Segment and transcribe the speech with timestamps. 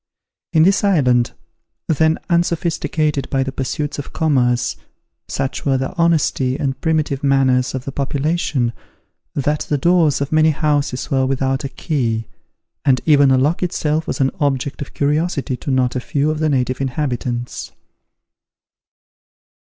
[0.51, 1.33] In this island,
[1.87, 4.75] then unsophisticated by the pursuits of commerce,
[5.27, 8.73] such were the honesty and primitive manners of the population,
[9.35, 12.25] that the doors of many houses were without a key,
[12.83, 16.39] and even a lock itself was an object of curiosity to not a few of
[16.39, 17.71] the native inhabitants.